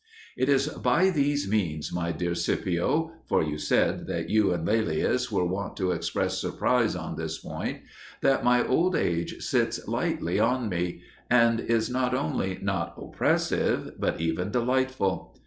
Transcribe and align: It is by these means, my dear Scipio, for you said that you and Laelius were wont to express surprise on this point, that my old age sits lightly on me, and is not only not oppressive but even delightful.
It 0.35 0.49
is 0.49 0.67
by 0.67 1.11
these 1.11 1.47
means, 1.47 1.93
my 1.93 2.11
dear 2.11 2.33
Scipio, 2.33 3.11
for 3.29 3.43
you 3.43 3.59
said 3.59 4.07
that 4.07 4.31
you 4.31 4.51
and 4.51 4.65
Laelius 4.65 5.31
were 5.31 5.45
wont 5.45 5.77
to 5.77 5.91
express 5.91 6.41
surprise 6.41 6.95
on 6.95 7.17
this 7.17 7.37
point, 7.37 7.81
that 8.21 8.43
my 8.43 8.65
old 8.67 8.95
age 8.95 9.43
sits 9.43 9.87
lightly 9.87 10.39
on 10.39 10.69
me, 10.69 11.01
and 11.29 11.59
is 11.59 11.87
not 11.87 12.15
only 12.15 12.57
not 12.63 12.95
oppressive 12.97 13.91
but 13.99 14.19
even 14.19 14.49
delightful. 14.49 15.35